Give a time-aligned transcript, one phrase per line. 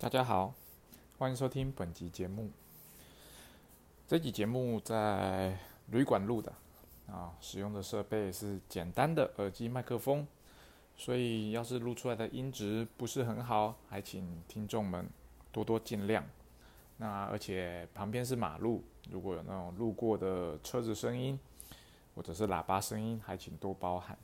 [0.00, 0.54] 大家好，
[1.18, 2.48] 欢迎收听本集节目。
[4.06, 6.52] 这集节目在旅馆录的
[7.08, 10.24] 啊，使用的设备是简单的耳机麦克风，
[10.96, 15.04] 所以要是录出来的音质不是很好，还请听众们
[15.50, 16.22] 多多见谅。
[16.98, 21.36] 那而且旁边是马路，如果有那种路过的车子声音
[22.14, 24.16] 或者是喇叭声音，还请多包涵。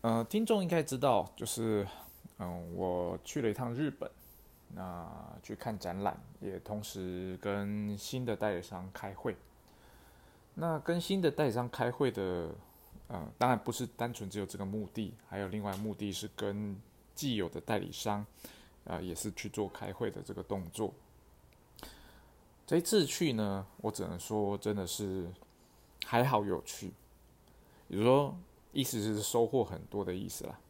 [0.00, 1.86] 呃，听众应该知道，就是
[2.38, 4.10] 嗯，我去了一趟日本，
[4.74, 5.08] 那
[5.42, 9.36] 去看展览，也同时跟新的代理商开会。
[10.54, 12.50] 那跟新的代理商开会的，
[13.08, 16.80] 呃，当然不是单纯只有这个目的，还有另外目的是跟
[17.14, 18.24] 既有的代理商，
[18.84, 20.92] 啊，也是去做开会的这个动作。
[22.66, 25.28] 这一次去呢，我只能说真的是
[26.06, 26.92] 还好有趣，
[27.88, 28.34] 比如说。
[28.70, 30.60] 意思是收获很多的意思啦。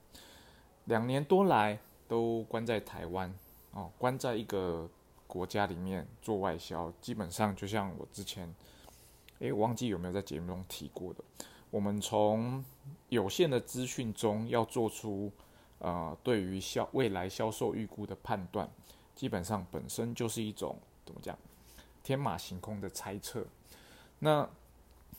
[0.88, 1.78] 两年多来
[2.08, 3.32] 都关在台湾
[3.72, 4.88] 哦，关在一个
[5.26, 8.52] 国家里面做外销，基本上就像我之前，
[9.38, 11.22] 诶，忘记有没有在节目中提过的，
[11.70, 12.64] 我们从
[13.10, 15.30] 有限的资讯中要做出
[15.78, 18.68] 呃对于销未来销售预估的判断，
[19.14, 21.38] 基本上本身就是一种怎么讲
[22.02, 23.46] 天马行空的猜测，
[24.18, 24.48] 那。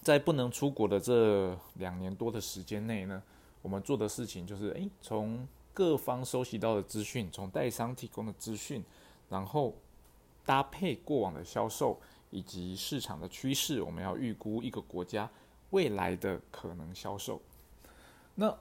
[0.02, 3.22] 在不能出国的这两年多的时间内呢，
[3.62, 8.84] 我们做的事情就是，诶，从各方收集到的资讯，从代商提供的资讯，
[9.30, 9.73] 然后
[10.45, 15.30] 搭配过往的销售以及市场的趋势，我们要预估一个国家
[15.72, 17.42] 未来的可能销售。
[18.36, 18.56] 那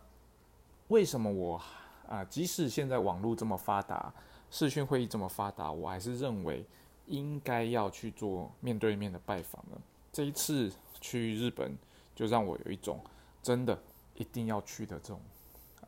[0.89, 1.61] 为什么我
[2.09, 4.13] 啊，即使现在网络这么发达，
[4.51, 6.65] 视讯会议这么发达，我还是认为
[7.07, 9.77] 应该要去做面对面的拜访呢？
[10.13, 10.73] 这一次。
[11.01, 11.79] 去日本，
[12.13, 13.01] 就让我有一种
[13.41, 13.81] 真的
[14.17, 15.21] 一定要去的这种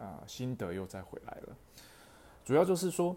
[0.00, 1.56] 啊心得又再回来了。
[2.44, 3.14] 主要就是说，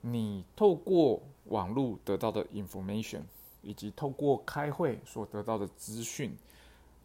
[0.00, 3.22] 你透过网络得到的 information，
[3.60, 6.34] 以及透过开会所得到的资讯，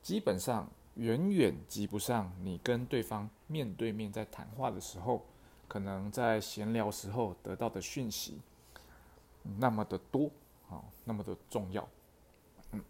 [0.02, 5.26] 基本上远远及不上你跟对方面对面在谈话的时候，
[5.68, 8.40] 可能在闲聊时候得到的讯息
[9.58, 10.30] 那么的多
[10.70, 11.86] 啊，那么的重要。
[12.72, 12.82] 嗯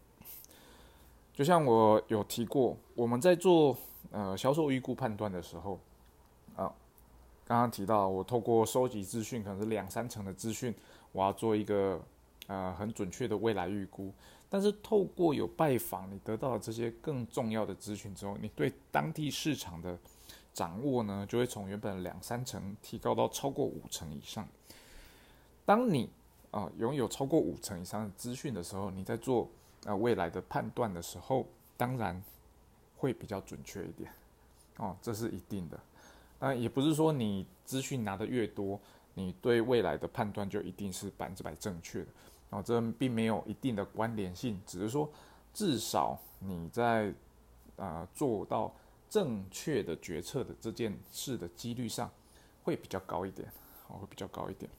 [1.34, 3.76] 就像我有提过，我们在做
[4.12, 5.80] 呃销售预估判断的时候，
[7.46, 10.74] 刚刚提到我透过收集资讯，可能是两三成的资讯，
[11.12, 12.02] 我要做一个
[12.48, 14.12] 呃很准确的未来预估。
[14.50, 19.98] 但是透过有拜访，你得到了这些更重要的资讯之后，你对当地市场的
[20.54, 24.48] 掌握呢，就会从原本两三成提高到超过五成以上。
[25.66, 26.10] 当你
[26.52, 29.48] 啊拥有超过五成以上的资讯的时候，你在做。
[29.88, 31.46] 那未来的判断的时候，
[31.78, 32.20] 当然
[32.98, 34.12] 会比较准确一点，
[34.78, 35.80] 哦，这是一定的。
[36.40, 38.80] 那也不是说你资讯拿的越多，
[39.14, 42.08] 你对未来的判断就一定是百分之百正确的，
[42.52, 45.10] 哦，这并没有一定的关联性，只是说
[45.54, 47.14] 至少你在
[47.78, 48.74] 啊做到
[49.10, 52.12] 正确的决策的这件事的几率上
[52.64, 53.48] 会比较高一点，
[53.88, 54.70] 哦，会比较高一点。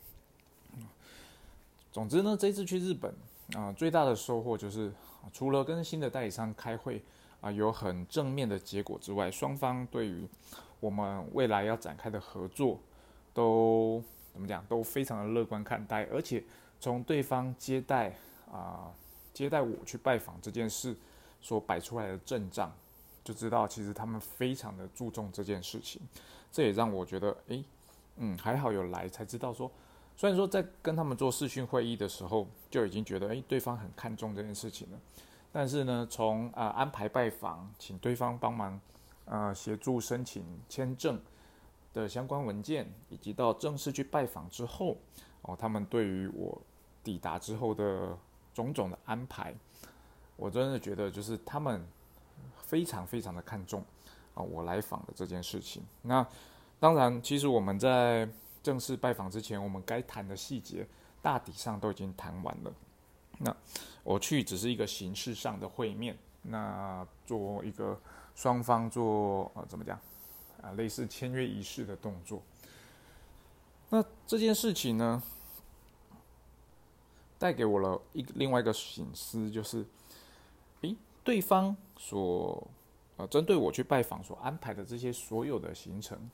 [1.93, 3.15] 总之呢，这次去日本。
[3.55, 4.93] 啊，最大的收获就是，
[5.33, 7.01] 除了跟新的代理商开会
[7.41, 10.29] 啊，有很正面的结果之外，双方对于
[10.81, 12.79] 我们未来要展开的合作，
[13.33, 16.05] 都怎么讲，都非常的乐观看待。
[16.13, 16.43] 而且
[16.81, 18.15] 从对方接待
[18.53, 18.93] 啊，
[19.33, 20.95] 接待我去拜访这件事
[21.41, 22.73] 所摆出来的阵仗，
[23.25, 26.01] 就知道其实他们非常的注重这件事情。
[26.53, 27.65] 这也让我觉得，诶，
[28.17, 29.71] 嗯，还好有来才知道说。
[30.19, 34.99] 虽然说在跟他们做视讯会议的时候就已经觉得，哎，对方很看重这件事情了，
[35.53, 38.81] 但是呢，从啊安排拜访，请对方帮忙，
[39.27, 41.21] 呃协助申请签证
[41.93, 44.97] 的相关文件，以及到正式去拜访之后，
[45.43, 46.61] 哦，他们对于我
[47.05, 48.19] 抵达之后的
[48.55, 49.55] 种种的安排，
[50.37, 51.87] 我真的觉得就是他们
[52.57, 53.85] 非常非常的看重
[54.35, 55.83] 啊我来访的这件事情。
[56.03, 56.27] 那
[56.81, 58.29] 当然，其实我们在。
[58.63, 60.85] 正式拜访之前，我们该谈的细节
[61.23, 62.73] 大体上都已经谈完了。
[63.39, 63.57] 那
[64.03, 67.97] 我去只是一个形式上的会面，那做一个
[68.37, 69.99] 双方做呃怎么讲
[70.63, 72.41] 啊，类似签约仪式的动作。
[73.89, 75.21] 那这件事情呢，
[77.39, 79.85] 带给我了一另外一个醒思，就是，
[80.83, 80.95] 诶，
[81.25, 82.65] 对方所
[83.17, 86.31] 呃针对我去拜访所安排的这些所有的行程，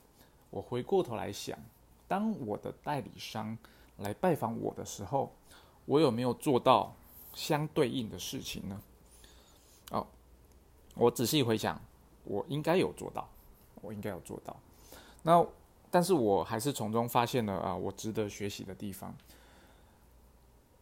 [0.51, 1.57] 我回过头来想。
[2.05, 3.57] 当我的代理商
[3.97, 5.33] 来拜访我的时候，
[5.85, 6.93] 我有没有做到
[7.33, 8.81] 相对应的事情呢？
[9.91, 10.05] 哦，
[10.95, 11.81] 我仔细回想，
[12.23, 13.27] 我应该有做到，
[13.81, 14.55] 我应该有做到。
[15.21, 15.45] 那
[15.89, 19.13] 但是我还是从中发现了啊，我值得学习的地方。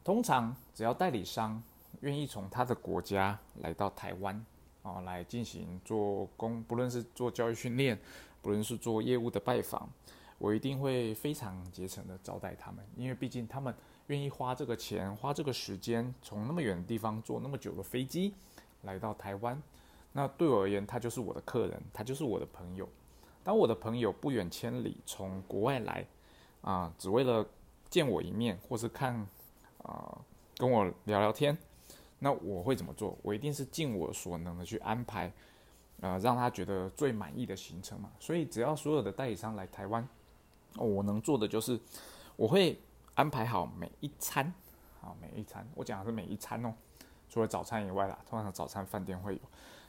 [0.04, 1.62] 通常只要代理商
[2.00, 4.46] 愿意从他的国家来到台湾，
[4.82, 8.00] 啊，来进行做工，不论是做教育训练，
[8.42, 9.88] 不论是做业务的拜访，
[10.40, 13.72] 我一定会非常竭诚的招待他们，因为毕竟他们
[14.08, 18.34] 愿意花这个钱，花这个时间，从那么远的地方坐那么久的飞机
[18.82, 19.62] 来到台湾，
[20.14, 22.88] 那对我而言，他就是我的客人，他就是我的朋友。
[23.44, 26.06] 当我的朋友不远千里从国外来，
[26.62, 27.46] 啊，只为了
[27.90, 29.28] 见我一面，或是看。
[29.84, 30.16] 啊，
[30.58, 31.58] 跟我聊聊天，
[32.20, 33.18] 那我会怎么做？
[33.24, 35.34] 我一定是尽我所能的去安排，
[36.02, 38.12] 呃，让他觉得最满意的行程嘛。
[38.20, 40.08] 所以只要所有的代理商来台湾，
[40.76, 41.80] 我能做的就是
[42.36, 42.80] 我会
[43.16, 44.54] 安排好每一餐，
[45.00, 46.72] 好每一餐，我讲的是每一餐哦，
[47.28, 49.42] 除了早餐以外啦，通常早餐饭店会有，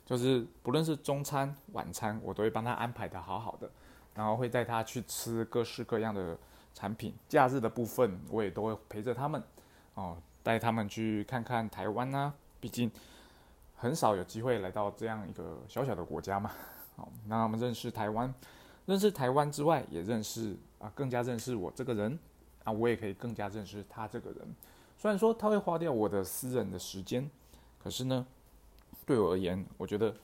[0.04, 3.70] 就是不论是中餐、晚餐，我都会帮他安排的好好的，
[4.14, 6.36] 然后会带他去吃各式各样的
[6.74, 7.14] 产品。
[7.28, 9.42] 假日的部分，我也都会陪着他们。
[9.94, 12.90] 哦，带他们去看看台湾啊，毕竟
[13.76, 16.50] 很少有机会来到这样一个小小的国家嘛。
[16.96, 18.32] 好，让他们认识台湾，
[18.86, 22.18] 认识台湾之外，也认识啊，更加认识我这个人
[22.64, 24.54] 啊，我也可以更加认识他这个人。
[24.98, 27.30] 虽然说他会花掉我的私人的时间，
[27.82, 28.26] 可是呢，
[29.06, 30.14] 对我而言，我觉得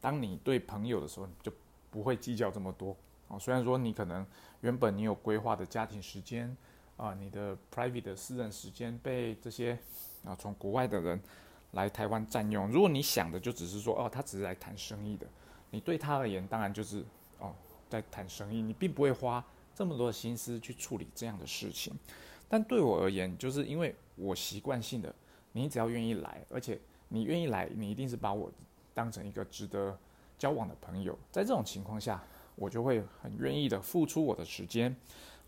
[0.00, 1.52] 当你对朋友的时候，你就
[1.90, 2.96] 不会计较这么多。
[3.28, 4.26] 哦，虽然说你可能
[4.60, 6.56] 原本你有规划的家庭时间。
[6.98, 9.78] 啊，你的 private 的私人时间被这些
[10.24, 11.22] 啊从国外的人
[11.70, 12.66] 来台湾占用。
[12.72, 15.24] 如果你想的就只是说，哦，他只是来谈生意的，
[15.70, 17.04] 你对他而言当然就是
[17.38, 17.54] 哦
[17.88, 19.44] 在谈生意，你并不会花
[19.76, 21.96] 这么多的心思去处理这样的事情。
[22.48, 25.14] 但对我而言，就是因为我习惯性的，
[25.52, 28.50] 你只要愿意来，而且你愿意来，你一定是把我
[28.94, 29.98] 当成一个值得
[30.38, 31.18] 交往的朋友。
[31.30, 32.22] 在这种情况下，
[32.54, 34.94] 我就会很愿意的付出我的时间。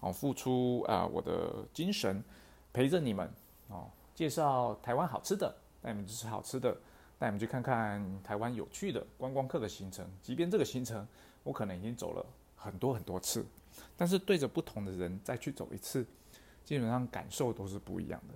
[0.01, 2.25] 哦，付出啊，我的精神
[2.73, 3.31] 陪着你们
[3.69, 6.75] 哦，介绍台湾好吃的，带你们去吃好吃的，
[7.19, 10.07] 带你们去看看台湾有趣的观光客的行程。
[10.23, 11.07] 即便这个行程
[11.43, 12.25] 我可能已经走了
[12.57, 13.45] 很多很多次，
[13.95, 16.07] 但是对着不同的人再去走一次，
[16.65, 18.35] 基本上感受都是不一样的。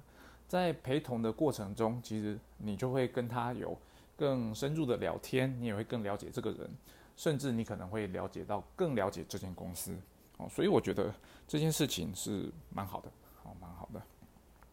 [0.55, 3.77] 在陪同的过程中，其实你就会跟他有
[4.17, 6.71] 更深入的聊天，你也会更了解这个人，
[7.17, 9.93] 甚至你可能会了解到更了解这间公司。
[10.37, 11.13] 哦，所以我觉得
[11.49, 13.09] 这件事情是蛮好的，
[13.43, 14.01] 哦，蛮好的。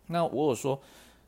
[0.06, 0.80] 那我有说，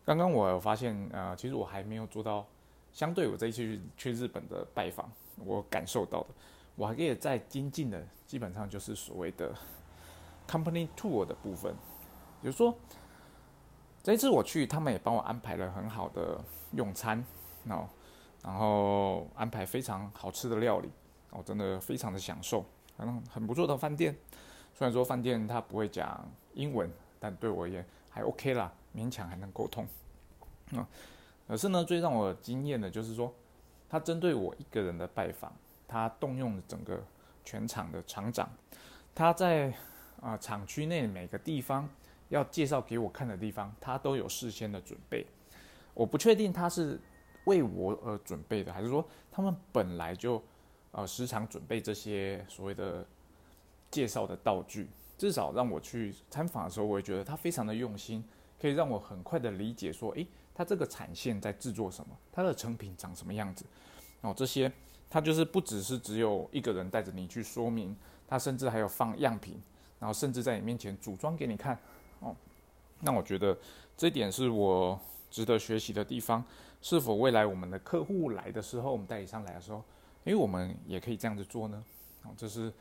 [0.06, 2.46] 刚刚我有发现，呃，其实我还没有做到，
[2.92, 5.12] 相对我这一次去去日本的拜访，
[5.44, 6.28] 我感受到的，
[6.76, 9.52] 我还可以再精进的，基本上就是所谓的
[10.48, 11.74] company tour 的部分，
[12.40, 12.72] 比如说
[14.04, 16.38] 这一次我去，他们也帮我安排了很好的
[16.74, 17.24] 用餐，
[17.70, 17.88] 哦，
[18.44, 20.92] 然后安排非常好吃的料理，
[21.30, 22.66] 哦，真的非常的享受。
[22.98, 24.14] 很很不错的饭店，
[24.74, 29.88] 虽然说饭店它不会讲英文，但对我也还 OK 啦，勉强还能沟通。
[30.76, 30.86] 啊，
[31.48, 33.34] 可是呢，最让我惊艳的就是说，
[33.90, 35.52] 他针对我一个人的拜访，
[35.88, 37.02] 他动用了整个
[37.46, 38.50] 全场的厂长，
[39.16, 39.74] 他在
[40.22, 41.90] 啊厂区内每个地方
[42.30, 45.26] 要介绍给我看的地方，他都有事先的准备。
[45.94, 47.00] 我不确定他是
[47.46, 50.42] 为我而准备的，还是说他们本来就。
[50.96, 53.04] 呃，时常准备这些所谓的
[53.90, 54.88] 介绍的道具，
[55.18, 58.24] 至少让我去参访的时候，我也觉得他非常的用心，
[58.62, 63.66] 可以让我很快的理解说，诶，他这个产线在制作什么，他的成品长什么样子。
[64.22, 64.72] 哦，这些
[65.10, 69.60] 他就是不只是只有一个人带着你去说明，他甚至还有放样品，
[70.00, 71.76] 然后甚至在你面前组装给你看。
[72.24, 72.36] 哦，
[73.02, 73.56] 那我觉得
[73.96, 75.00] 这点是我
[75.30, 76.44] 值得学习的地方。
[76.82, 79.82] 是否未来我们的客户来的时候，我们代理商来的时候？
[80.26, 81.82] 因为我们也可以这样子做呢，
[82.24, 82.72] 哦，这是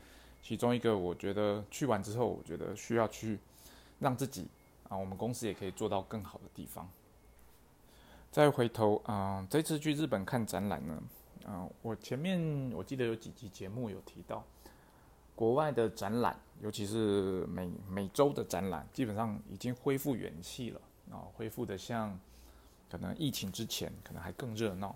[0.41, 3.39] 其中一个我觉得去完之后，我觉得需要去
[3.99, 4.47] 让自己
[4.89, 6.85] 啊，我们公司也可以做到更好的地方。
[8.29, 11.01] 再回头啊，这次去日本看展览呢，
[11.45, 14.43] 啊，我前面我记得有几集节目有提到，
[15.35, 22.17] 国外的展览，尤其是美美洲的展览，基本上已经恢复元气了啊，恢复的像
[22.89, 24.95] 可能疫情之前可能还更热闹。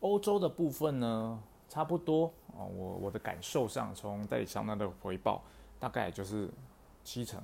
[0.00, 1.42] 欧洲的部分呢？
[1.68, 5.44] 差不多哦，我我的感受上，从代理商那的回报，
[5.78, 6.48] 大概就是
[7.04, 7.42] 七成，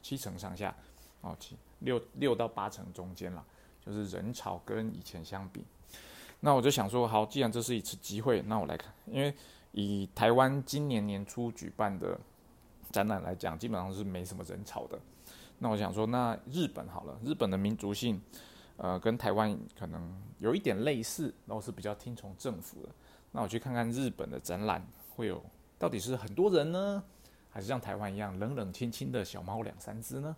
[0.00, 0.72] 七成上下，
[1.20, 3.44] 哦，七六六到八成中间了，
[3.84, 5.64] 就是人潮跟以前相比。
[6.38, 9.34] 那我就想说，好，既然这是一次机会，那我来看，因为
[9.72, 12.18] 以台湾今年年初举办的
[12.90, 14.98] 展览来讲，基本上是没什么人潮的。
[15.58, 18.20] 那我想说，那日本好了，日本的民族性，
[18.76, 22.88] 呃，跟台湾可能有一点类似，然后是比较听从政府的。
[23.32, 24.84] 那我去看看日本的展览，
[25.14, 25.42] 会有
[25.78, 27.02] 到底是很多人呢，
[27.50, 30.34] 还是像台湾一样冷冷清清的小猫两三只呢？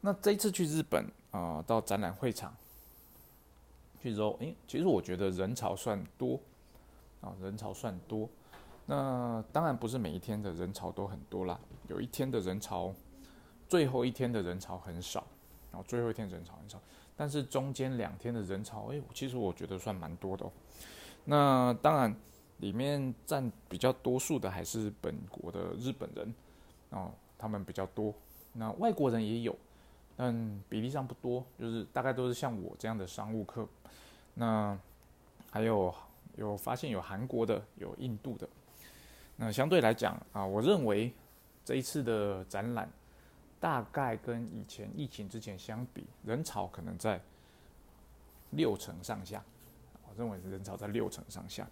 [0.00, 2.54] 那这一次去日本啊，到展览会场
[4.02, 6.40] 去之后，诶，其实我觉得人潮算多
[7.24, 8.28] 啊，人潮算多。
[8.86, 12.94] 那当然不是每一天的人潮都很多啦，有一天的人潮，
[13.68, 15.26] 最后一天的人潮很少，
[15.72, 16.78] 然后最后一天人潮很少，
[17.16, 20.52] 但是中间两天的人潮，诶，其实我觉得算蛮多的哦。
[21.24, 22.14] 那当然。
[22.58, 26.34] 里面占比较多数的还是本国的日本人，
[26.90, 28.14] 哦，他们比较多。
[28.52, 29.54] 那外国人也有，
[30.16, 33.68] 但比例上不多，就是大概都是像我这样的商务客。
[34.34, 34.78] 那
[35.50, 35.92] 还有
[36.36, 38.48] 有发现有韩国的，有印度的。
[39.36, 41.12] 那相对来讲啊，我认为
[41.64, 42.88] 这一次的展览
[43.58, 47.20] 大概跟以前疫情之前相比，人潮可能在
[48.50, 49.42] 六成上下。
[50.08, 51.68] 我认为人潮在六成上下。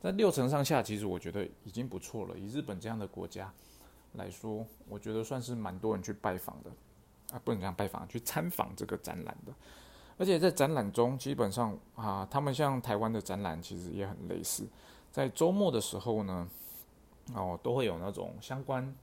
[0.00, 2.38] 在六成上下，其实我觉得已经不错了。
[2.38, 3.52] 以日本这样的国家
[4.12, 6.70] 来说，我觉得算是蛮多人去拜访的
[7.32, 9.52] 啊，不能讲拜访，去参访这个展览的。
[10.18, 14.66] 而且在展览中，基本上啊，他们像台湾的展览其实也很类似。
[15.12, 16.48] 在周末的时候呢，
[17.34, 18.94] 哦，都会有那种相关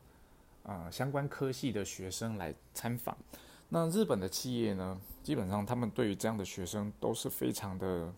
[0.63, 3.15] 啊相关科系的学生来参访。
[3.70, 8.12] 那日本的企业呢，基本上他们对于这样的学生都是非常的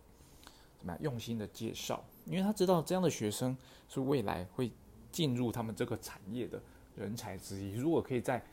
[0.78, 2.04] 怎么样用心的介绍。
[2.26, 3.56] 因为他知道这样的学生
[3.88, 4.72] 是未来会
[5.12, 6.62] 进入他们这个产业的
[6.96, 7.76] 人才之一。
[7.76, 8.44] 如果可以在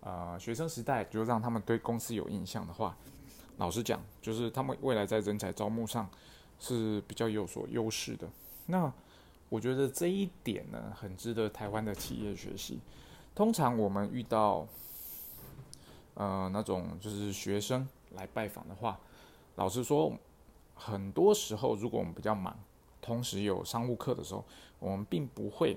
[0.00, 2.96] 呃学生时代就让他们对公司有印象的话，
[3.56, 6.08] 老实讲，就是他们未来在人才招募上
[6.58, 8.28] 是比较有所优势的。
[8.66, 8.92] 那
[9.48, 12.80] 我觉得这一点呢，很值得台湾的企业学习。
[13.34, 14.66] 通常我们遇到
[16.14, 18.98] 呃那种就是学生来拜访的话，
[19.56, 20.12] 老实说，
[20.74, 22.58] 很多时候如果我们比较忙。
[23.04, 24.44] 同时有商务课的时候，
[24.78, 25.76] 我们并不会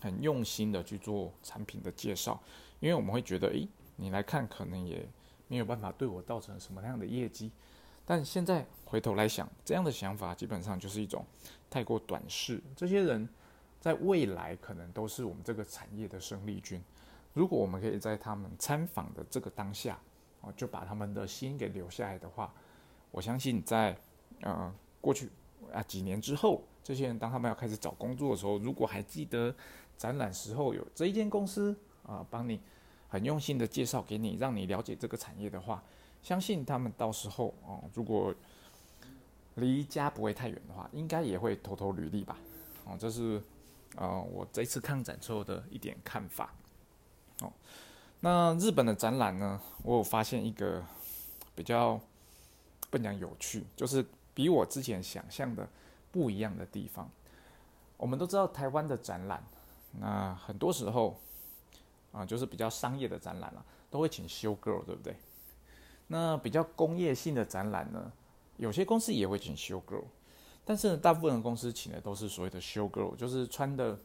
[0.00, 2.42] 很用心的去做产品的介绍，
[2.80, 5.08] 因为我们会觉得，诶，你来看可能也
[5.48, 7.50] 没有办法对我造成什么样的业绩。
[8.06, 11.24] 但现在回头来想，这样的想法基本上就是一种
[11.68, 12.62] 太过短视。
[12.76, 13.28] 这些人
[13.80, 16.82] 在未来可能都是我们这个产业的生力军。
[17.34, 19.98] 如果我们可以在他们参访的这个当下，
[20.40, 22.54] 哦，就把他们的心给留下来的话，
[23.10, 23.96] 我相信在
[24.42, 25.28] 呃过去。
[25.72, 29.54] 啊，几年之后，这些人当他们要开始找工作的时候，如果还记得
[29.98, 32.58] 展览时候有这一间公司啊，帮你
[33.08, 35.82] 很用心的介绍给你，让你了解这个产业的话，
[36.22, 38.34] 相信他们到时候哦，如果
[39.56, 42.36] 离家不会太远的话，应该也会偷偷履历吧。
[42.84, 43.42] 哦，这是
[43.96, 46.52] 呃我这次看展之后的一点看法。
[47.40, 47.52] 哦，
[48.20, 50.84] 那日本的展览呢，我有发现一个
[51.54, 52.00] 比较
[52.90, 54.04] 不讲有趣，就是。
[54.38, 55.68] 比我之前想象的
[56.12, 57.10] 不一样的地方，
[57.96, 59.42] 我们都知道台湾的展览，
[59.98, 61.18] 那很多时候
[62.12, 65.16] 啊，就是比较商业的展览了，都会请修 girl，对不对？
[66.06, 68.10] 那比较工业性的展览呢，
[68.56, 70.04] 有些公司也会请修 girl，
[70.64, 73.98] 但是大部分公司请的都是所谓的修 girl，就是穿的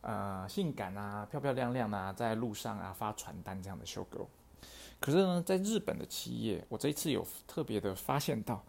[0.00, 4.26] 呃性感啊、漂漂亮亮啊，在路上啊发传单这样的修 girl。
[4.98, 8.62] 可是呢，在日本的企业，我这一次有特别的发现到。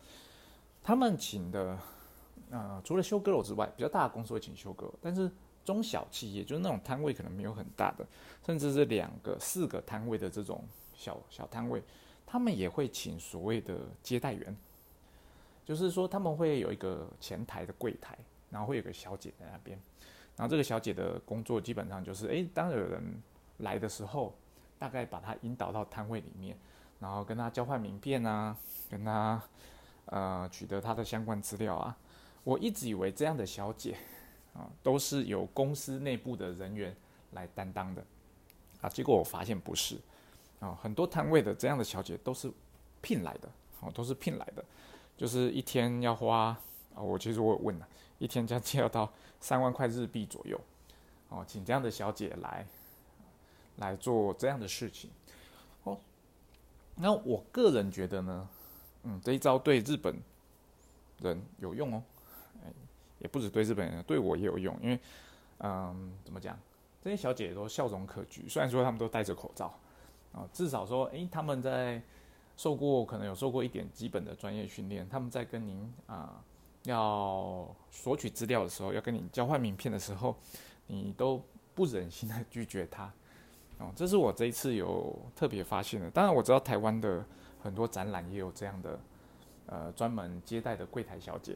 [0.84, 1.78] 他们请的，
[2.50, 5.32] 呃，除了修 girl 之外，比较大的公司会请修 girl，但是
[5.64, 8.06] 中小企业就是那种摊位可能没有很大的，
[8.46, 10.64] 甚至是两个、四个摊位的这种
[10.94, 11.82] 小小摊位，
[12.26, 14.56] 他们也会请所谓的接待员，
[15.66, 18.18] 就是说他们会有一个前台的柜台，
[18.50, 19.80] 然后会有个小姐在那边，
[20.36, 23.02] 然后这个小姐的工作基本上就是，诶，当有人
[23.58, 24.34] 来的时候，
[24.78, 26.58] 大概把他引导到摊位里面，
[27.00, 28.56] 然后跟他交换名片啊，
[28.90, 29.42] 跟他。
[30.06, 31.96] 呃，取得他的相关资料啊，
[32.44, 33.96] 我一直以为这样的小姐
[34.54, 36.96] 啊，都是由公司内部的人员
[37.32, 38.06] 来担当的
[38.82, 39.98] 啊，结果我发现不是
[40.60, 42.52] 啊，很多摊位的这样的小姐都是
[43.02, 44.64] 聘来的，哦，都是聘来的，
[45.18, 46.58] 就是一天要花
[46.96, 47.88] 啊，我其实我有问了，
[48.20, 50.60] 一天将近要到三万块日币左右，
[51.30, 52.66] 哦，请这样的小姐来
[53.78, 55.10] 来做这样的事情，
[55.84, 55.98] 哦，
[56.96, 58.50] 那我个人觉得呢。
[59.04, 60.16] 嗯，这一招对日本
[61.22, 62.04] 人有用哦，
[63.22, 64.78] 也不止对日本人，对我也有用。
[64.82, 65.00] 因为，
[65.60, 66.60] 嗯，怎么讲，
[67.02, 69.74] 这些小姐姐都笑容可掬，虽然说他们都戴着口罩，
[70.34, 72.02] 啊，至少说，哎，他们在
[72.58, 76.44] 受过可能有受过一点基本的专业训练，他们在跟您啊
[76.84, 80.36] 要索取资料的时候，要跟你交换名片的时候，
[80.88, 81.42] 你都
[81.74, 83.12] 不忍心的拒绝她，
[83.78, 86.10] 哦，这是我这一次有特别发现的。
[86.12, 87.24] 当然，我知道台湾的。
[87.64, 89.00] 很多展览也有这样的，
[89.68, 91.56] 呃，专门接待的柜台小姐，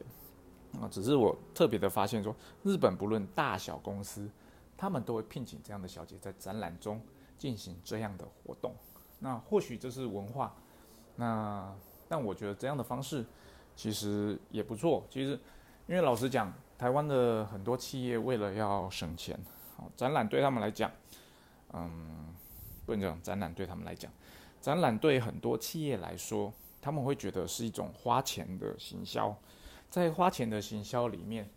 [0.80, 4.30] 啊，只是我特别的发现说，日本不论大小公司，
[4.76, 7.00] 他们都会聘请这样的小姐在展览中
[7.38, 8.74] 进行这样的活动。
[9.18, 10.54] 那或许这是文化，
[11.16, 11.74] 那
[12.08, 13.24] 但我觉得这样的方式
[13.74, 15.02] 其实也不错。
[15.10, 15.32] 其实，
[15.86, 19.38] 因为老实讲，台湾的很多企业为了要省钱，
[19.96, 20.90] 展览对他们来讲，
[21.72, 22.34] 嗯，
[22.84, 24.12] 不能讲展览对他们来讲，
[24.60, 26.52] 展览对很多企业来说，
[26.82, 29.34] 他们会觉得是一种花钱的行销。
[29.96, 31.48] 在花钱的行销里面，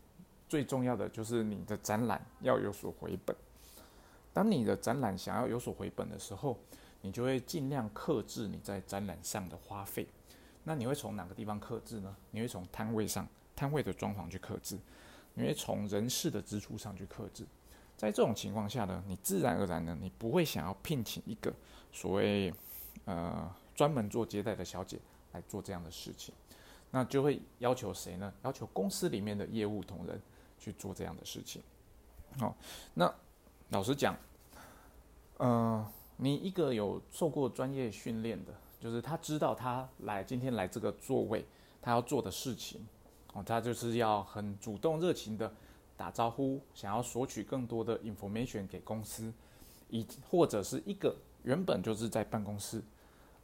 [0.47, 3.35] 最重要的就是你的展览要有所回本。
[4.31, 6.57] 当你的展览想要有所回本的时候，
[7.01, 10.07] 你就会尽量克制你在展览上的花费。
[10.63, 12.15] 那你会从哪个地方克制呢？
[12.31, 13.27] 你会从摊位上，
[13.57, 14.77] 摊位的装潢去克制；
[15.33, 17.45] 你会从人事的支出上去克制。
[17.97, 21.53] 在这种情况下呢，你自然而然呢，你不会想要聘请一个
[21.91, 22.53] 所谓
[23.03, 24.97] 呃专门做接待的小姐
[25.33, 26.33] 来做这样的事情。
[26.91, 28.33] 那就会要求谁呢？
[28.43, 30.21] 要求公司里面的业务同仁
[30.57, 31.61] 去做这样的事情。
[32.37, 32.55] 好，
[32.93, 33.13] 那
[33.69, 34.15] 老实讲，
[35.37, 35.91] 呃。
[36.21, 41.45] 你一个有受过专业训练的，就是他知道他来今天来这个座位，
[41.81, 42.85] 他要做的事情，
[43.31, 45.49] 哦，他就是要很主动热情的
[45.95, 49.31] 打招呼，想要索取更多的 information 给公司，
[49.89, 52.83] 以或者是一个原本就是在办公室，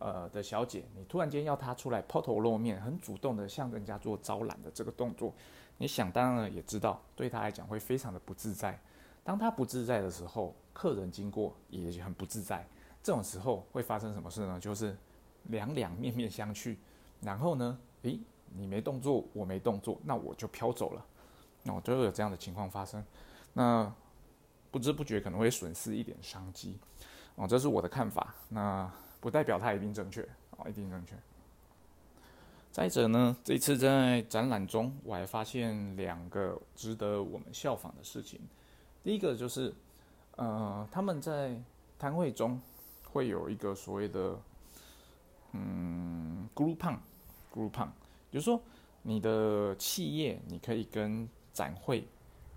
[0.05, 5.33] 呃的小姐，你突然间要她出来抛头露面，很主动的向人家做招揽的这个动作，
[5.79, 8.79] 你想当然也知道，对她来讲会非常的不自在。
[9.23, 12.63] 当她不自在的时候，客人经过也很不自在。
[13.01, 14.59] 这种时候会发生什么事呢？
[14.59, 14.95] 就是
[15.45, 16.77] 两两面面相觑。
[17.21, 18.19] 然后呢，诶，
[18.53, 21.03] 你没动作，我没动作，那我就飘走了。
[21.63, 23.03] 那我就会有这样的情况发生。
[23.53, 23.91] 那
[24.69, 26.77] 不知不觉可能会损失一点商机。
[27.35, 28.35] 哦，这是我的看法。
[28.49, 28.91] 那
[29.25, 30.21] 不代表它一定正确。
[30.51, 31.15] 哦，一定正确。
[32.71, 38.39] 再者呢，这次在展览中，我还发现两个值得我们效仿的事情。
[39.03, 39.73] 第一个就是，
[40.35, 41.59] 呃，他们在
[41.97, 42.61] 摊位中
[43.11, 44.39] 会有一个所谓的，
[45.53, 47.89] 嗯，Groupon，Groupon，
[48.29, 48.61] 就是说
[49.01, 52.07] 你的企业你可以跟展会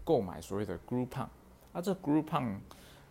[0.05, 1.29] 购买所谓的 Groupon，
[1.73, 2.59] 啊，这 Groupon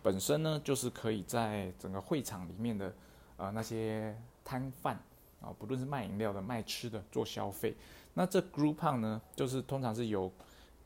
[0.00, 2.94] 本身呢，就是可以在整个会场里面的
[3.38, 4.94] 呃那些摊贩
[5.40, 7.74] 啊，不论是卖饮料的、卖吃的做消费，
[8.12, 10.30] 那这 Groupon 呢，就是通常是由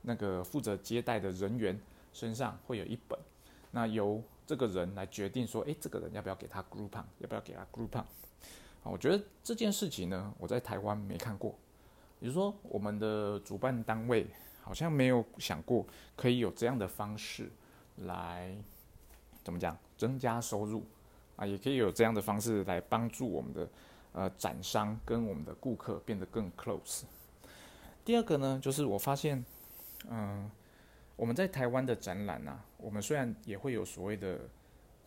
[0.02, 1.80] 那个负责接待的人员。
[2.14, 3.18] 身上会有一本，
[3.70, 8.00] 那由这个人来决定说，诶，这个人要不要给他 Groupon，要不要给他 Groupon？
[8.00, 8.04] 啊，
[8.84, 11.54] 我觉得这件事情呢，我在台湾没看过，
[12.20, 14.26] 也就是说，我们的主办单位
[14.60, 17.50] 好像没有想过可以有这样的方式
[17.96, 18.54] 来
[19.42, 20.84] 怎么讲增加收入
[21.46, 23.68] 也可以有这样的方式来帮助我们的
[24.12, 27.02] 呃展商跟我们的顾客变得更 close。
[28.04, 29.44] 第二个呢，就是我发现，
[30.08, 30.50] 嗯。
[31.14, 34.40] 我们在台湾的展览呐，我们虽然也会有所谓的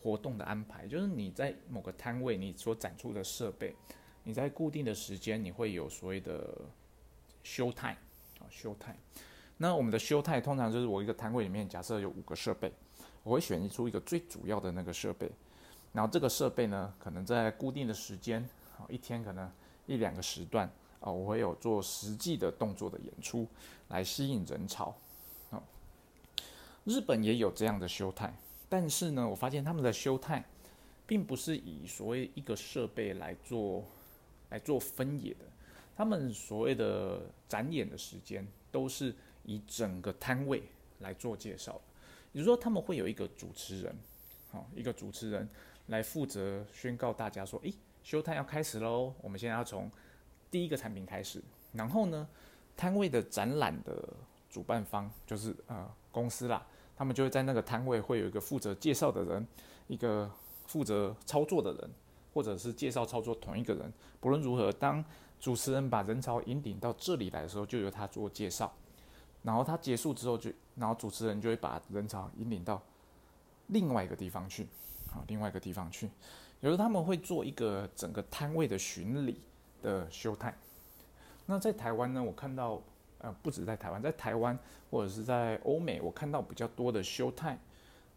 [0.01, 3.75] 活动的安排，就是你在某个摊位你所展出的设备，
[4.23, 6.55] 你在固定的时间你会有所谓的
[7.43, 7.97] 休态
[8.39, 8.95] 啊休态。
[9.57, 12.71] 那我们的休态通常就是我一个摊位里面假设有五个设备，
[13.23, 15.29] 我会选出一个最主要的那个设备，
[15.95, 18.47] 然后这个设备呢可能在固定的时间
[18.89, 19.49] 一天可能
[19.87, 23.47] 一两个时段啊，我会有做实际的动作的演出
[23.87, 24.93] 来吸引人潮。
[26.83, 28.31] 日本也有这样的修态，
[28.69, 30.45] 但是呢，我发现他们的修态，
[31.07, 33.83] 并不是以所谓一个设备来做
[34.51, 35.45] 来做分野的，
[35.95, 40.61] 他们所谓的展演的时间都是以整个摊位
[40.99, 41.81] 来做介绍，
[42.31, 43.95] 比如说他们会有一个主持人，
[44.51, 45.49] 好，一个主持人
[45.87, 49.89] 来负责宣告大家说，诶，修态要开始喽，我们现在要从
[50.49, 51.41] 第一个产品开始，
[51.73, 52.27] 然后呢，
[52.75, 54.13] 摊位的展览的
[54.49, 56.65] 主办方就是呃公司啦。
[56.97, 59.45] 他们就会在那个摊位会有一个负责介绍的人，
[59.87, 60.31] 一个
[60.65, 61.91] 负责操作的人，
[62.33, 63.91] 或者是介绍操作同一个人。
[64.21, 65.03] 不论如何，当
[65.37, 68.73] 主持人把人潮引领到这里来的时候，就由他做介绍。
[69.43, 72.81] 然后他结束之后，就然后主持人就会把人潮引领到
[73.67, 74.65] 另外一个地方去，
[75.15, 76.09] 好，另外一个地方去。
[76.59, 79.41] 有时他们会做一个整个摊位的巡礼
[79.81, 80.53] 的修态。
[81.47, 82.81] 那在台湾呢，我看到。
[83.19, 84.55] 呃，不止在台湾，在台湾
[84.91, 87.57] 或者是在欧美，我看到比较多的修态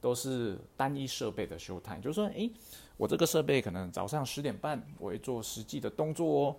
[0.03, 2.51] 都是单一设备的修态，就是说，诶，
[2.99, 6.57] 我这个设备可能早上十点半我会做实际的动作哦，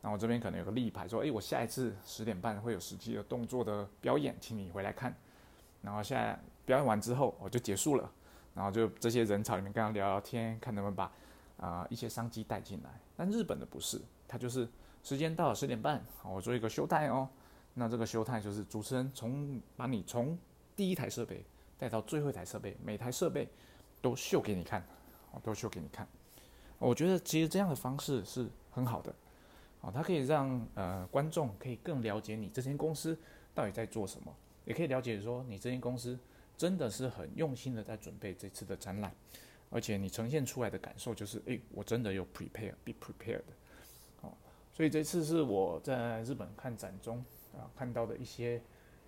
[0.00, 5.14] 那我这边可能有个立牌说，诶，我下一次十点半会有实际的动作的表演，请你回来看。
[5.82, 8.10] 然后现在表演完之后我就结束了，
[8.54, 11.12] 然后就这些人潮里面跟他聊聊天，看能不能把
[11.58, 12.90] 啊一些商机带进来。
[13.16, 14.68] 但日本的不是，他就是
[15.02, 17.28] 时间到了十点半，我做一个修态哦。
[17.74, 20.36] 那这个修态就是主持人从把你从
[20.74, 21.44] 第一台设备
[21.78, 23.48] 带到最后一台设备，每台设备
[24.02, 24.84] 都秀给你看，
[25.30, 26.06] 哦，都秀给你看。
[26.78, 29.14] 我觉得其实这样的方式是很好的，
[29.82, 33.16] 哦，它可以让呃观众可以更了解你这间公司
[33.54, 34.34] 到底在做什么，
[34.64, 36.18] 也可以了解说你这间公司
[36.60, 39.10] 真的是很用心的在准备这次的展览，
[39.70, 43.40] 而且你呈现出来的感受就是，诶，我真的有 prepare，be prepared，
[44.20, 44.34] 哦，
[44.70, 48.60] 所以这次是我在日本看展中啊看到的一些。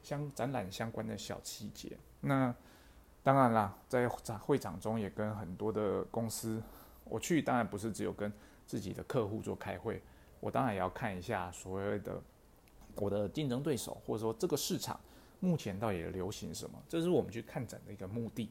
[0.03, 2.53] 相展览相关的小细节，那
[3.23, 6.61] 当然啦，在展会场中也跟很多的公司，
[7.05, 8.33] 我去当然不是只有跟
[8.67, 10.03] 自己的客户做开会，
[10.41, 12.21] 我当然也要看一下所谓的
[12.97, 14.99] 我的竞争对手，或者说这个市场
[15.43, 18.49] 目前到底流行什么，这是我们去看展的一个目的。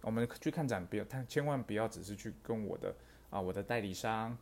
[0.00, 2.94] 我们去看展，不要，他千万不要只是去跟我的
[3.28, 4.38] 啊我的代理商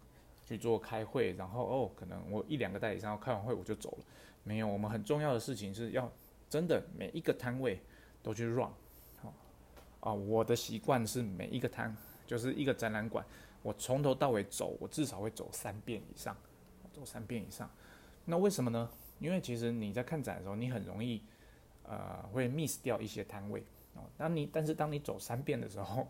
[0.46, 4.04] 去做开会，然后哦，可能我一两个代理商开完会我就走了，
[4.44, 6.12] 没有，我们很重要的事情是要。
[6.48, 7.80] 真的每一个摊位
[8.22, 8.70] 都去 run，
[9.20, 9.34] 好
[9.98, 13.26] 啊，我的习惯是每一个摊就是一个展览馆，
[13.62, 16.36] 我从头到尾走，我至少会走三遍以上，
[16.92, 17.68] 走三遍以上。
[18.24, 18.88] 那为什么呢？
[19.18, 21.20] 因为其实你在看展的时候，你很容易
[21.88, 24.02] 呃会 miss 掉一些摊位哦。
[24.16, 26.06] 当你但是当你走三遍的时候，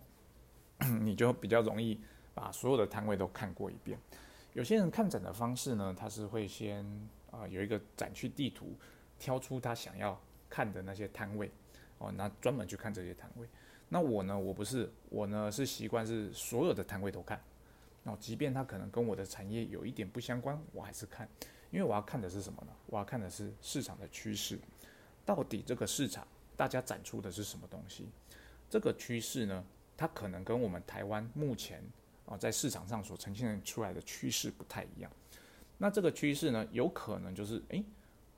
[1.00, 2.00] 你就比较容易
[2.34, 3.98] 把所有的摊位都看过一遍。
[4.54, 6.84] 有些人看展的方式呢，他是会先
[7.30, 8.74] 啊有一个展区地图，
[9.18, 10.18] 挑出他想要。
[10.48, 11.50] 看的那些摊位，
[11.98, 13.46] 哦，那专门去看这些摊位。
[13.88, 14.38] 那我呢？
[14.38, 17.38] 我不是，我呢是习惯是所有的摊位都看。
[18.04, 21.28] 哦，即便它可能跟我的产业有一点不相关，我还是看，
[21.72, 22.72] 因为我要看的是什么呢？
[22.86, 24.56] 我要看的是市场的趋势，
[25.26, 28.08] 到底这个市场大家展出的是什么东西？
[28.70, 29.62] 这个趋势呢，
[29.96, 31.82] 它可能跟我们台湾目前
[32.24, 35.10] 啊在市场上所呈现出来的趋势不太一样。
[35.76, 37.84] 那这个趋势呢，有可能就是诶，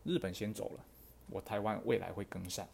[0.03, 0.85] 日本先走了。
[1.31, 2.67] 我台湾未来会跟上，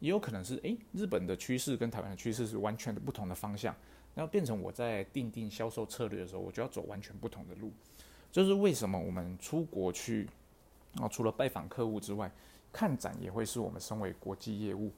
[0.00, 3.76] 也有可能是诶，日本的趋势跟台湾的趋势是完全的不同的方向，
[4.14, 7.70] 那变成我在定定销售策略的时候，我就要走完全不同的路。
[8.32, 10.28] 这是为什么我们出国去
[10.96, 12.32] 啊，除了拜访客户之外，
[12.72, 14.92] 看展也会是我们身为国际业务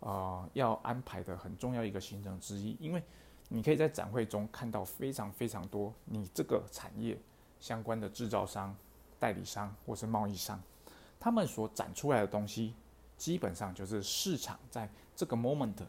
[0.00, 2.76] 啊要安排的很重要一个行程之一。
[2.80, 3.02] 因为
[3.48, 7.18] 你可以在展会中看到非常非常多你这个产业
[7.60, 8.74] 相关的制造商、
[9.18, 10.60] 代理商或是贸易商。
[11.18, 12.74] 他们所展出来的东西，
[13.16, 15.82] 基本上就是市场在这个 moment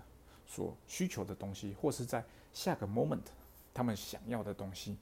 [0.48, 3.26] 所需求的东西，或是在下个 moment
[3.74, 4.98] 他们想要的东西。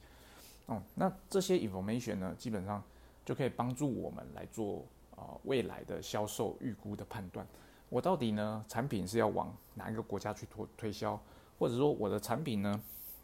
[0.65, 2.81] 哦，那这些 information 呢，基本上
[3.25, 4.83] 就可以帮助我们来做
[5.15, 7.45] 啊未来的销售预估的判断。
[7.89, 11.19] 我到底呢产品是要往哪一个国家去推推销，
[11.59, 12.81] 或者说我的产品呢，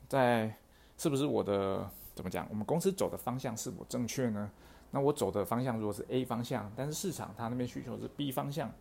[0.08, 0.56] 在
[0.98, 2.46] 是不是我的怎么讲？
[2.50, 4.52] 我们公司走的方向是否正确呢？
[4.92, 8.72] 那我走的方向如果是 A 方向，但是市场它那边需求是 B 方向，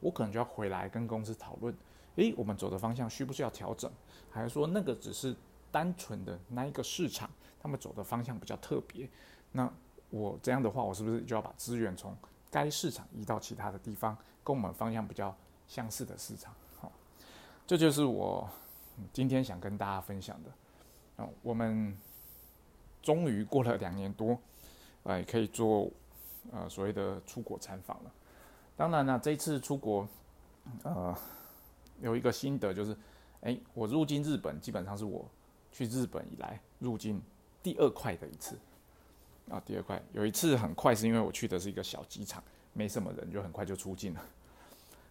[0.00, 1.74] 我可能就要回来跟公司讨论，
[2.16, 3.90] 诶，我们走的方向需不需要调整？
[4.30, 5.34] 还是说那个只是
[5.70, 9.08] 单纯的那一个市场，他们走的方向比较特别？
[9.52, 9.72] 那
[10.10, 12.14] 我这样的话，我是不是就要把资源从
[12.54, 15.36] 该市场移到其他的地方，跟我们方向比较
[15.66, 16.54] 相似的市场？
[16.80, 16.92] 好，
[17.66, 18.48] 这就是我
[19.12, 21.24] 今天想跟大家分享的。
[21.24, 21.98] 啊，我们
[23.02, 24.38] 终于过了两年多。
[25.02, 25.90] 哎，可以做
[26.52, 28.12] 呃所谓的出国参访了。
[28.76, 30.06] 当然了，这次出国，
[30.84, 31.12] 呃，
[32.00, 32.96] 有一个心得就是，
[33.40, 35.28] 哎，我入境日本基本上是我
[35.72, 37.20] 去日本以来入境
[37.64, 38.56] 第二快的一次。
[39.50, 44.20] 啊，第二块，有一次很快是因为我去的是一个小机场，没什么人，就很快就出境了。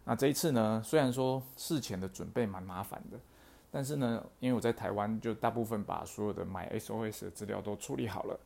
[0.06, 3.18] 那这一次呢，虽然说事前的准备蛮麻烦的，
[3.72, 8.40] 但是呢，因为我在台湾就大部分把所有的买 SOS 的资料都处理好了。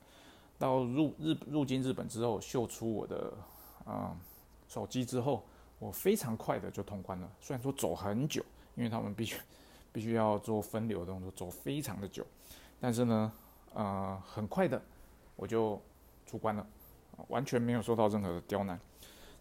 [0.60, 3.34] 到入日入境日本之后，秀出我的
[3.86, 4.15] 啊
[4.67, 5.43] 手机之后，
[5.80, 7.32] 我非常快的就通关了。
[7.39, 8.43] 虽然说走很久，
[8.76, 9.38] 因为他们必须
[9.91, 12.26] 必须要做分流的动作，走非常的久，
[12.80, 13.32] 但是呢，
[13.73, 14.82] 呃，很快的
[15.38, 15.82] 我就
[16.26, 16.67] 出关了，
[17.30, 18.78] 完全没有受到任何的刁难。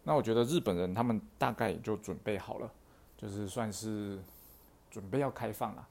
[0.04, 2.72] 那我觉得日本人他们大概也就准备好了，
[3.18, 4.20] 就是算是
[4.88, 5.88] 准备要开放了。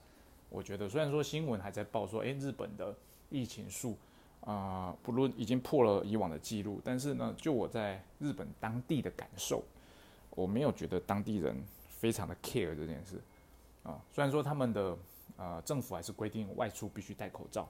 [0.48, 2.96] 我觉得虽然说新闻还在报说，诶，日本的
[3.28, 3.94] 疫情数。
[4.42, 9.60] 啊，不论已经破了以往的记录，但是呢，就我在日本当地的感受，
[10.36, 13.20] 我没有觉得当地人非常的 care 这件事。
[13.82, 14.96] 啊，虽然说他们的
[15.36, 17.68] 呃政府还是规定外出必须戴口罩，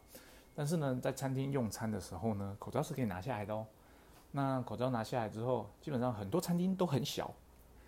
[0.57, 3.66] 但是呢，在餐厅用餐的时候呢，口罩是可以拿下来的哦。
[4.33, 7.33] 那口罩拿下来之后，基本上很多餐厅都很小，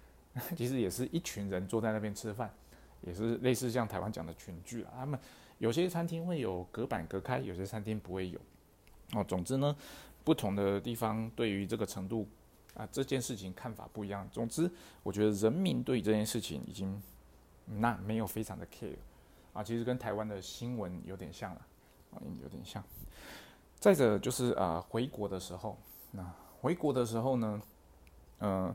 [0.54, 2.52] 其实也是一群人坐在那边吃饭，
[3.00, 4.92] 也是类似像台湾讲的群聚啊。
[4.98, 5.18] 他们
[5.56, 8.38] 有些餐厅会有隔板隔开，有些餐厅不会有。
[9.14, 9.74] 哦，总之呢，
[10.22, 12.28] 不同的地方对于这个程度
[12.74, 14.28] 啊这件事情看法不一样。
[14.30, 14.70] 总之，
[15.02, 17.02] 我觉得人民对这件事情已经
[17.64, 18.96] 那没有非常的 care
[19.54, 21.66] 啊，其实跟台湾的新闻有点像了，
[22.42, 22.82] 有点像。
[23.78, 25.78] 再者就是呃回国的时候，
[26.10, 26.24] 那
[26.60, 27.62] 回国的时候呢，
[28.40, 28.74] 嗯，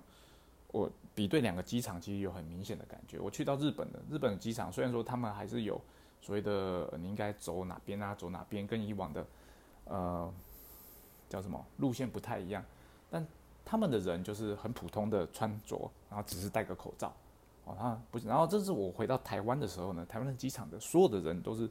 [0.72, 3.20] 我比对两个机场其实有很明显的感觉。
[3.20, 5.80] 我去到日本的日本的机场，虽然说他们还是有
[6.22, 9.26] 所谓的你应该走哪边啊，走哪边，跟以往的
[9.86, 10.34] 呃
[11.28, 12.64] 叫什么路线不太一样，
[13.10, 13.28] 但
[13.66, 17.14] 他们的人就是很普通的穿着，然后只是戴个口罩。
[17.66, 21.70] 哦，他不是然后这是我回到台湾的时候呢，台湾的机场的所有的人都是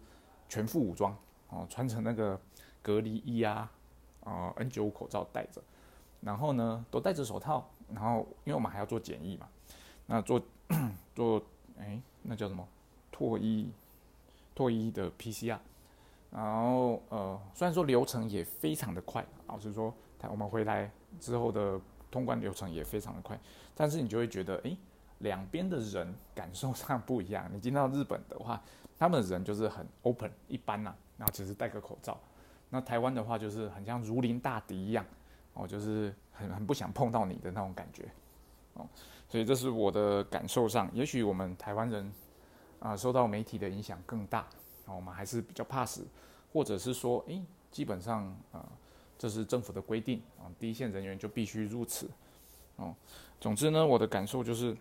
[0.48, 1.16] 全副武装，
[1.52, 2.40] 哦，穿成那个
[2.82, 3.70] 隔离衣啊，
[4.24, 5.62] 啊 N95 口罩戴着，
[6.22, 9.46] 然后呢都戴着手套，然后因为我们还要做检疫嘛，
[10.06, 10.42] 那做
[11.14, 11.42] 做
[11.78, 12.66] 哎那叫什么
[13.14, 13.66] 唾液
[14.56, 15.58] 唾液的 PCR，
[16.30, 21.78] 然后呃虽然说流程也非常的快，老实说，他我们回来之后的
[22.10, 23.38] 通关流程也非常的快，
[23.74, 24.76] 但是你就会觉得哎。
[25.18, 27.48] 两边的人感受上不一样。
[27.52, 28.60] 你进到日本的话，
[29.02, 32.16] 他们人就是很 open 一般呐，然后只是戴个口罩。
[32.70, 35.04] 那台湾的话就是很像如临大敌一样，
[35.54, 38.08] 哦，就是很很不想碰到你的那种感觉，
[38.74, 38.86] 哦，
[39.28, 40.88] 所以这是我的感受上。
[40.94, 42.12] 也许我们台湾人
[42.78, 44.46] 啊受到媒体的影响更大，
[44.86, 46.06] 我们还是比较怕死，
[46.52, 48.64] 或者是说，诶，基本上啊
[49.18, 52.08] 这是政府的规定啊，第一线人员就必须如此，
[52.76, 52.94] 哦，
[53.40, 54.76] 总之呢，我的感受就是。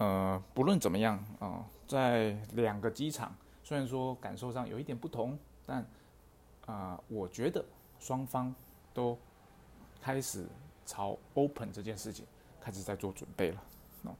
[0.00, 5.84] 呃，不论怎么样啊，在两个机场，虽然说感受上有一点不同，但
[6.64, 7.62] 啊，我觉得
[7.98, 8.54] 双方
[8.94, 9.18] 都
[10.00, 10.46] 开始
[10.86, 12.24] 朝 open 这件事情
[12.62, 13.62] 开始在做准备了。
[14.04, 14.14] 哦，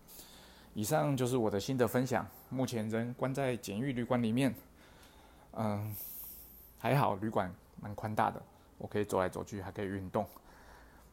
[0.74, 2.26] 以上就是我的心得分享。
[2.50, 4.54] 目前人关在简易旅馆里面，
[5.52, 5.96] 嗯，
[6.78, 8.42] 还好旅馆蛮宽大的，
[8.76, 10.26] 我可以走来走去，还可以运动。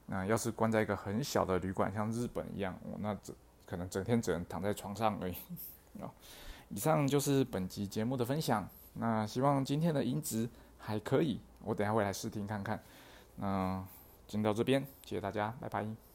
[0.06, 3.34] 那要是关在一个很小的旅馆，像日本一样，那这。
[3.68, 5.36] 可能整天只能躺在床上而已。
[6.02, 6.10] 哦，
[6.70, 8.68] 以上就是本集节目的分享。
[8.94, 10.50] 那希望今天的音质
[10.80, 12.82] 还可以，我等下会来试听看看。
[13.36, 13.86] 那，
[14.28, 16.07] 先到这边，谢谢大家，拜拜。